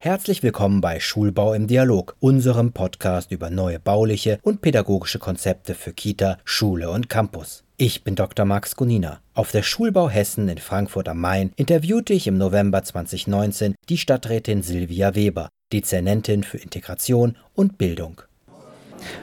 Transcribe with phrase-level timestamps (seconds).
[0.00, 5.92] Herzlich willkommen bei Schulbau im Dialog, unserem Podcast über neue bauliche und pädagogische Konzepte für
[5.92, 7.64] Kita, Schule und Campus.
[7.78, 8.44] Ich bin Dr.
[8.46, 9.18] Max Gunina.
[9.34, 14.62] Auf der Schulbau Hessen in Frankfurt am Main interviewte ich im November 2019 die Stadträtin
[14.62, 18.22] Silvia Weber, Dezernentin für Integration und Bildung.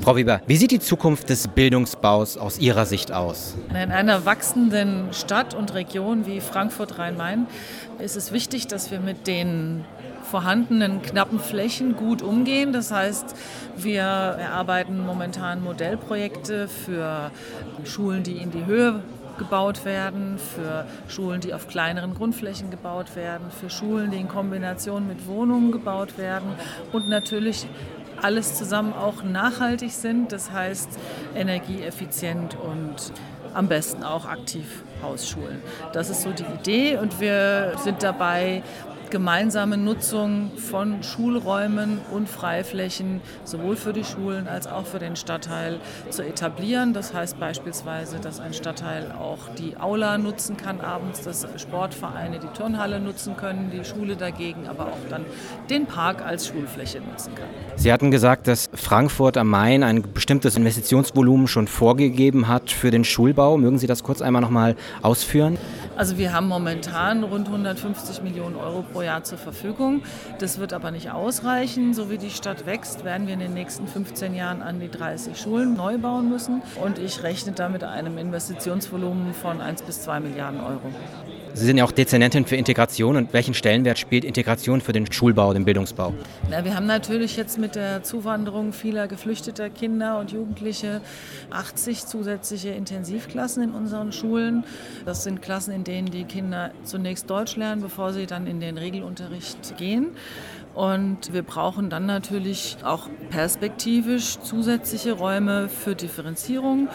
[0.00, 3.56] Frau Weber, wie sieht die Zukunft des Bildungsbaus aus Ihrer Sicht aus?
[3.70, 7.48] In einer wachsenden Stadt und Region wie Frankfurt-Rhein-Main
[7.98, 9.84] ist es wichtig, dass wir mit den
[10.30, 12.72] vorhandenen knappen Flächen gut umgehen.
[12.72, 13.34] Das heißt,
[13.76, 17.30] wir erarbeiten momentan Modellprojekte für
[17.84, 19.02] Schulen, die in die Höhe
[19.38, 25.08] gebaut werden, für Schulen, die auf kleineren Grundflächen gebaut werden, für Schulen, die in Kombination
[25.08, 26.50] mit Wohnungen gebaut werden
[26.92, 27.66] und natürlich
[28.20, 30.90] alles zusammen auch nachhaltig sind, das heißt
[31.34, 33.12] energieeffizient und
[33.54, 35.62] am besten auch aktiv Hausschulen.
[35.92, 38.62] Das ist so die Idee und wir sind dabei,
[39.10, 45.80] gemeinsame Nutzung von Schulräumen und Freiflächen sowohl für die Schulen als auch für den Stadtteil
[46.10, 46.92] zu etablieren.
[46.94, 52.48] Das heißt beispielsweise, dass ein Stadtteil auch die Aula nutzen kann abends, dass Sportvereine die
[52.48, 55.24] Turnhalle nutzen können, die Schule dagegen aber auch dann
[55.68, 57.48] den Park als Schulfläche nutzen kann.
[57.76, 63.04] Sie hatten gesagt, dass Frankfurt am Main ein bestimmtes Investitionsvolumen schon vorgegeben hat für den
[63.04, 63.56] Schulbau.
[63.56, 65.58] Mögen Sie das kurz einmal noch mal ausführen?
[65.96, 70.02] Also wir haben momentan rund 150 Millionen Euro pro Jahr zur Verfügung.
[70.38, 71.94] Das wird aber nicht ausreichen.
[71.94, 75.38] So wie die Stadt wächst, werden wir in den nächsten 15 Jahren an die 30
[75.38, 76.62] Schulen neu bauen müssen.
[76.82, 80.90] Und ich rechne da mit einem Investitionsvolumen von 1 bis 2 Milliarden Euro.
[81.54, 83.16] Sie sind ja auch Dezernentin für Integration.
[83.16, 86.14] Und welchen Stellenwert spielt Integration für den Schulbau, den Bildungsbau?
[86.48, 91.00] Na, wir haben natürlich jetzt mit der Zuwanderung vieler geflüchteter Kinder und Jugendliche
[91.50, 94.64] 80 zusätzliche Intensivklassen in unseren Schulen.
[95.04, 98.78] Das sind Klassen, in denen die Kinder zunächst Deutsch lernen, bevor sie dann in den
[98.78, 100.08] Regelunterricht gehen.
[100.74, 106.88] Und wir brauchen dann natürlich auch perspektivisch zusätzliche Räume für Differenzierung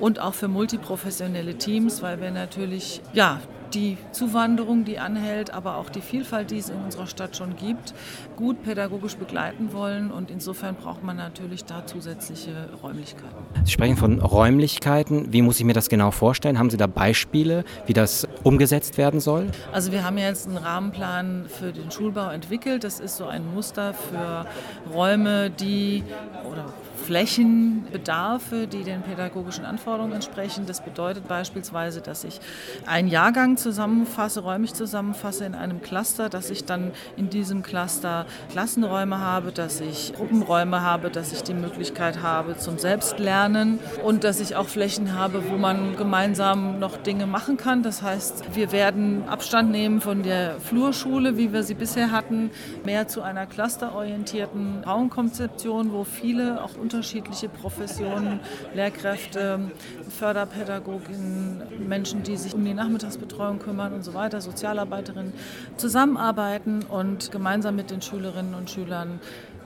[0.00, 3.40] und auch für multiprofessionelle Teams, weil wir natürlich ja,
[3.74, 7.94] die Zuwanderung, die anhält, aber auch die Vielfalt, die es in unserer Stadt schon gibt,
[8.36, 10.10] gut pädagogisch begleiten wollen.
[10.10, 13.36] Und insofern braucht man natürlich da zusätzliche Räumlichkeiten.
[13.64, 15.32] Sie sprechen von Räumlichkeiten.
[15.32, 16.58] Wie muss ich mir das genau vorstellen?
[16.58, 19.48] Haben Sie da Beispiele, wie das umgesetzt werden soll?
[19.72, 22.84] Also wir haben jetzt einen Rahmenplan für den Schulbau entwickelt.
[22.84, 24.46] Das ist so ein Muster für
[24.92, 26.02] Räume, die
[26.50, 26.66] oder
[27.10, 30.66] Flächenbedarfe, die den pädagogischen Anforderungen entsprechen.
[30.66, 32.38] Das bedeutet beispielsweise, dass ich
[32.86, 39.18] einen Jahrgang zusammenfasse, räumlich zusammenfasse in einem Cluster, dass ich dann in diesem Cluster Klassenräume
[39.18, 44.54] habe, dass ich Gruppenräume habe, dass ich die Möglichkeit habe zum Selbstlernen und dass ich
[44.54, 47.82] auch Flächen habe, wo man gemeinsam noch Dinge machen kann.
[47.82, 52.52] Das heißt, wir werden Abstand nehmen von der Flurschule, wie wir sie bisher hatten,
[52.84, 58.40] mehr zu einer clusterorientierten Raumkonzeption, wo viele auch unterschiedliche Professionen,
[58.74, 59.70] Lehrkräfte,
[60.18, 65.32] Förderpädagoginnen, Menschen, die sich um die Nachmittagsbetreuung kümmern und so weiter, Sozialarbeiterinnen,
[65.78, 69.18] zusammenarbeiten und gemeinsam mit den Schülerinnen und Schülern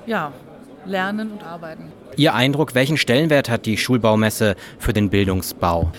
[0.06, 0.32] ja,
[0.84, 1.90] lernen und arbeiten.
[2.16, 5.90] Ihr Eindruck, welchen Stellenwert hat die Schulbaumesse für den Bildungsbau?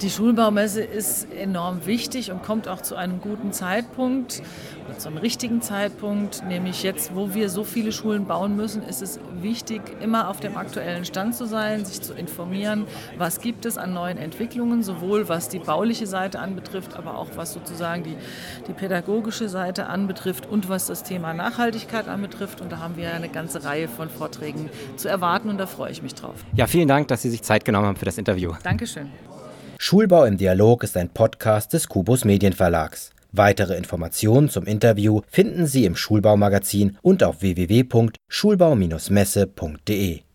[0.00, 4.42] Die Schulbaumesse ist enorm wichtig und kommt auch zu einem guten Zeitpunkt,
[4.96, 9.18] zu einem richtigen Zeitpunkt, nämlich jetzt, wo wir so viele Schulen bauen müssen, ist es
[9.40, 13.92] wichtig, immer auf dem aktuellen Stand zu sein, sich zu informieren, was gibt es an
[13.92, 18.16] neuen Entwicklungen, sowohl was die bauliche Seite anbetrifft, aber auch was sozusagen die,
[18.68, 22.60] die pädagogische Seite anbetrifft und was das Thema Nachhaltigkeit anbetrifft.
[22.60, 26.02] Und da haben wir eine ganze Reihe von Vorträgen zu erwarten und da freue ich
[26.02, 26.36] mich drauf.
[26.54, 28.52] Ja, vielen Dank, dass Sie sich Zeit genommen haben für das Interview.
[28.62, 29.10] Dankeschön.
[29.80, 33.12] Schulbau im Dialog ist ein Podcast des Kubus Medienverlags.
[33.30, 40.22] Weitere Informationen zum Interview finden Sie im Schulbaumagazin und auf www.schulbau-messe.de.